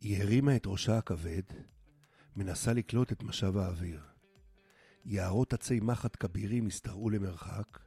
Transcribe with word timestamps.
היא 0.00 0.22
הרימה 0.22 0.56
את 0.56 0.66
ראשה 0.66 0.98
הכבד, 0.98 1.42
מנסה 2.36 2.72
לקלוט 2.72 3.12
את 3.12 3.22
משב 3.22 3.56
האוויר. 3.56 4.00
יערות 5.04 5.52
עצי 5.52 5.80
מחט 5.80 6.16
כבירים 6.20 6.66
השתרעו 6.66 7.10
למרחק, 7.10 7.78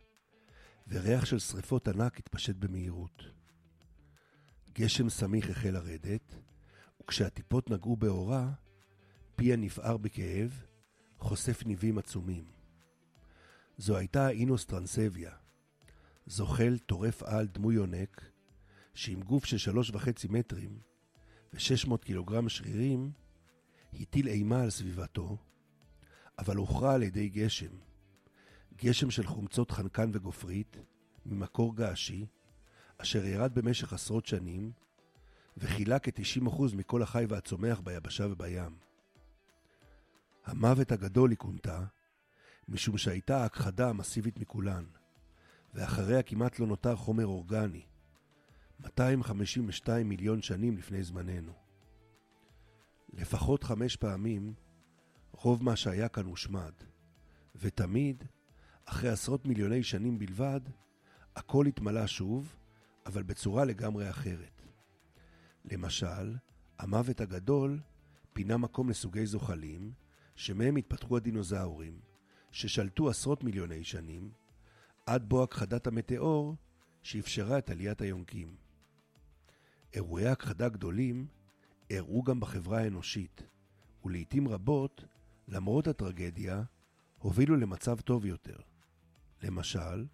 וריח 0.87 1.25
של 1.25 1.39
שריפות 1.39 1.87
ענק 1.87 2.17
התפשט 2.17 2.55
במהירות. 2.55 3.23
גשם 4.73 5.09
סמיך 5.09 5.49
החל 5.49 5.69
לרדת, 5.69 6.35
וכשהטיפות 7.01 7.69
נגעו 7.69 7.95
באורה, 7.95 8.51
פיה 9.35 9.55
נפער 9.55 9.97
בכאב, 9.97 10.63
חושף 11.17 11.65
ניבים 11.65 11.97
עצומים. 11.97 12.45
זו 13.77 13.97
הייתה 13.97 14.29
אינוס 14.29 14.65
טרנסביה, 14.65 15.31
זוחל 16.25 16.77
טורף 16.77 17.23
על 17.23 17.47
דמוי 17.47 17.75
יונק, 17.75 18.21
שעם 18.93 19.21
גוף 19.21 19.45
של 19.45 19.57
שלוש 19.57 19.89
וחצי 19.89 20.27
מטרים 20.27 20.90
ו-600 21.53 21.97
קילוגרם 21.97 22.49
שרירים, 22.49 23.11
הטיל 23.93 24.27
אימה 24.27 24.61
על 24.61 24.69
סביבתו, 24.69 25.37
אבל 26.39 26.55
הוכרע 26.55 26.93
על 26.93 27.03
ידי 27.03 27.29
גשם. 27.29 27.71
גשם 28.75 29.11
של 29.11 29.27
חומצות 29.27 29.71
חנקן 29.71 30.09
וגופרית, 30.13 30.77
ממקור 31.25 31.75
געשי, 31.75 32.25
אשר 32.97 33.25
ירד 33.25 33.55
במשך 33.55 33.93
עשרות 33.93 34.25
שנים, 34.25 34.71
וכילה 35.57 35.99
כ-90% 35.99 36.75
מכל 36.75 37.03
החי 37.03 37.25
והצומח 37.29 37.79
ביבשה 37.79 38.27
ובים. 38.27 38.75
המוות 40.45 40.91
הגדול 40.91 41.29
היא 41.29 41.37
כונתה, 41.37 41.83
משום 42.67 42.97
שהייתה 42.97 43.41
ההכחדה 43.41 43.89
המסיבית 43.89 44.39
מכולן, 44.39 44.85
ואחריה 45.73 46.23
כמעט 46.23 46.59
לא 46.59 46.67
נותר 46.67 46.95
חומר 46.95 47.25
אורגני, 47.25 47.85
252 48.83 50.09
מיליון 50.09 50.41
שנים 50.41 50.77
לפני 50.77 51.03
זמננו. 51.03 51.53
לפחות 53.13 53.63
חמש 53.63 53.95
פעמים, 53.95 54.53
רוב 55.31 55.63
מה 55.63 55.75
שהיה 55.75 56.07
כאן 56.09 56.25
הושמד, 56.25 56.71
ותמיד, 57.55 58.23
אחרי 58.85 59.09
עשרות 59.09 59.45
מיליוני 59.45 59.83
שנים 59.83 60.19
בלבד, 60.19 60.61
הכל 61.35 61.65
התמלא 61.65 62.07
שוב, 62.07 62.55
אבל 63.05 63.23
בצורה 63.23 63.65
לגמרי 63.65 64.09
אחרת. 64.09 64.61
למשל, 65.65 66.35
המוות 66.79 67.21
הגדול 67.21 67.79
פינה 68.33 68.57
מקום 68.57 68.89
לסוגי 68.89 69.25
זוחלים, 69.25 69.93
שמהם 70.35 70.75
התפתחו 70.75 71.17
הדינוזאורים, 71.17 71.99
ששלטו 72.51 73.09
עשרות 73.09 73.43
מיליוני 73.43 73.83
שנים, 73.83 74.31
עד 75.05 75.29
בוא 75.29 75.43
הכחדת 75.43 75.87
המטאור 75.87 76.55
שאפשרה 77.03 77.57
את 77.57 77.69
עליית 77.69 78.01
היונקים. 78.01 78.55
אירועי 79.93 80.27
הכחדה 80.27 80.69
גדולים 80.69 81.27
אירעו 81.89 82.23
גם 82.23 82.39
בחברה 82.39 82.79
האנושית, 82.79 83.43
ולעיתים 84.05 84.47
רבות, 84.47 85.05
למרות 85.47 85.87
הטרגדיה, 85.87 86.63
הובילו 87.19 87.55
למצב 87.55 87.99
טוב 87.99 88.25
יותר. 88.25 88.57
למשל, 89.43 90.05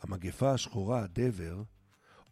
המגפה 0.00 0.52
השחורה, 0.52 1.02
הדבר, 1.02 1.62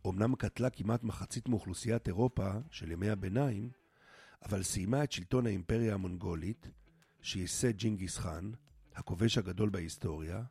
אומנם 0.05 0.35
קטלה 0.35 0.71
כמעט 0.71 1.03
מחצית 1.03 1.49
מאוכלוסיית 1.49 2.09
אירופה 2.09 2.51
של 2.71 2.93
ימי 2.93 3.11
הביניים, 3.11 3.71
אבל 4.43 4.63
סיימה 4.63 5.05
את 5.05 5.13
שלטון 5.13 5.47
האימפריה 5.47 5.95
המונגולית, 5.95 6.71
שייסד 7.23 7.77
ג'ינגיס 7.77 8.19
חאן, 8.19 8.51
הכובש 8.95 9.39
הגדול 9.39 9.69
בהיסטוריה, 9.69 10.43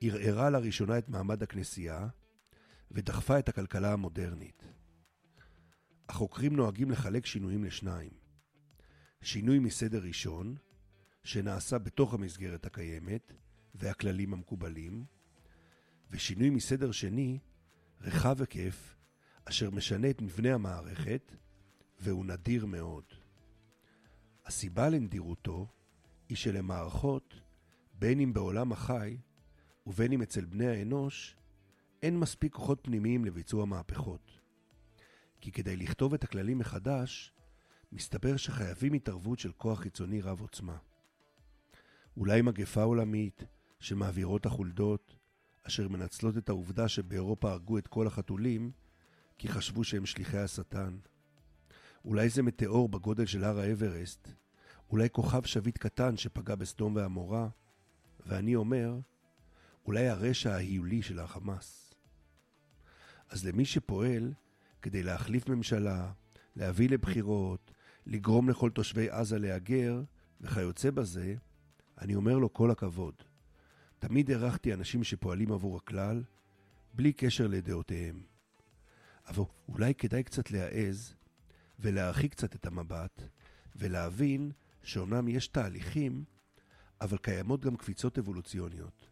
ערערה 0.00 0.50
לראשונה 0.50 0.98
את 0.98 1.08
מעמד 1.08 1.42
הכנסייה, 1.42 2.08
ודחפה 2.90 3.38
את 3.38 3.48
הכלכלה 3.48 3.92
המודרנית. 3.92 4.62
החוקרים 6.10 6.56
נוהגים 6.56 6.90
לחלק 6.90 7.26
שינויים 7.26 7.64
לשניים. 7.64 8.10
שינוי 9.22 9.58
מסדר 9.58 10.02
ראשון, 10.02 10.56
שנעשה 11.24 11.78
בתוך 11.78 12.14
המסגרת 12.14 12.66
הקיימת 12.66 13.32
והכללים 13.74 14.32
המקובלים, 14.32 15.04
ושינוי 16.10 16.50
מסדר 16.50 16.92
שני, 16.92 17.38
רחב 18.00 18.40
היקף, 18.40 18.96
אשר 19.44 19.70
משנה 19.70 20.10
את 20.10 20.22
מבנה 20.22 20.54
המערכת, 20.54 21.32
והוא 22.00 22.26
נדיר 22.26 22.66
מאוד. 22.66 23.04
הסיבה 24.46 24.88
לנדירותו 24.88 25.66
היא 26.28 26.36
שלמערכות, 26.36 27.34
בין 27.98 28.20
אם 28.20 28.32
בעולם 28.32 28.72
החי 28.72 29.16
ובין 29.86 30.12
אם 30.12 30.22
אצל 30.22 30.44
בני 30.44 30.68
האנוש, 30.68 31.36
אין 32.02 32.18
מספיק 32.18 32.52
כוחות 32.52 32.78
פנימיים 32.82 33.24
לביצוע 33.24 33.64
מהפכות. 33.64 34.39
כי 35.40 35.52
כדי 35.52 35.76
לכתוב 35.76 36.14
את 36.14 36.24
הכללים 36.24 36.58
מחדש, 36.58 37.32
מסתבר 37.92 38.36
שחייבים 38.36 38.92
התערבות 38.92 39.38
של 39.38 39.52
כוח 39.52 39.80
חיצוני 39.80 40.20
רב 40.20 40.40
עוצמה. 40.40 40.76
אולי 42.16 42.42
מגפה 42.42 42.82
עולמית 42.82 43.44
שמעבירות 43.80 44.46
החולדות, 44.46 45.16
אשר 45.62 45.88
מנצלות 45.88 46.38
את 46.38 46.48
העובדה 46.48 46.88
שבאירופה 46.88 47.50
הרגו 47.50 47.78
את 47.78 47.86
כל 47.86 48.06
החתולים, 48.06 48.70
כי 49.38 49.48
חשבו 49.48 49.84
שהם 49.84 50.06
שליחי 50.06 50.38
השטן. 50.38 50.98
אולי 52.04 52.28
זה 52.28 52.42
מטאור 52.42 52.88
בגודל 52.88 53.26
של 53.26 53.44
הר 53.44 53.58
האברסט, 53.58 54.28
אולי 54.90 55.08
כוכב 55.12 55.44
שביט 55.44 55.78
קטן 55.78 56.16
שפגע 56.16 56.54
בסדום 56.54 56.96
ועמורה, 56.96 57.48
ואני 58.26 58.54
אומר, 58.54 58.98
אולי 59.86 60.08
הרשע 60.08 60.54
ההיולי 60.54 61.02
של 61.02 61.18
החמאס. 61.18 61.94
אז 63.28 63.46
למי 63.46 63.64
שפועל 63.64 64.32
כדי 64.82 65.02
להחליף 65.02 65.48
ממשלה, 65.48 66.12
להביא 66.56 66.88
לבחירות, 66.88 67.72
לגרום 68.06 68.48
לכל 68.48 68.70
תושבי 68.70 69.10
עזה 69.10 69.38
להגר, 69.38 70.02
וכיוצא 70.40 70.90
בזה, 70.90 71.34
אני 72.00 72.14
אומר 72.14 72.38
לו 72.38 72.52
כל 72.52 72.70
הכבוד. 72.70 73.14
תמיד 73.98 74.30
הערכתי 74.30 74.74
אנשים 74.74 75.04
שפועלים 75.04 75.52
עבור 75.52 75.76
הכלל, 75.76 76.22
בלי 76.94 77.12
קשר 77.12 77.46
לדעותיהם. 77.46 78.22
אבל 79.28 79.42
אולי 79.68 79.94
כדאי 79.94 80.22
קצת 80.22 80.50
להעז 80.50 81.14
ולהרחיק 81.78 82.32
קצת 82.32 82.54
את 82.54 82.66
המבט, 82.66 83.22
ולהבין 83.76 84.52
שאומנם 84.82 85.28
יש 85.28 85.48
תהליכים, 85.48 86.24
אבל 87.00 87.18
קיימות 87.18 87.60
גם 87.60 87.76
קפיצות 87.76 88.18
אבולוציוניות. 88.18 89.08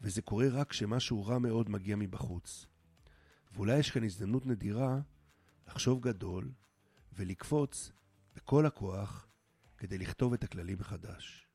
וזה 0.00 0.22
קורה 0.22 0.48
רק 0.48 0.70
כשמשהו 0.70 1.26
רע 1.26 1.38
מאוד 1.38 1.70
מגיע 1.70 1.96
מבחוץ. 1.96 2.66
ואולי 3.56 3.78
יש 3.78 3.90
כאן 3.90 4.04
הזדמנות 4.04 4.46
נדירה 4.46 5.00
לחשוב 5.68 6.00
גדול 6.00 6.50
ולקפוץ 7.12 7.92
בכל 8.34 8.66
הכוח 8.66 9.26
כדי 9.78 9.98
לכתוב 9.98 10.32
את 10.32 10.44
הכללים 10.44 10.78
מחדש. 10.78 11.45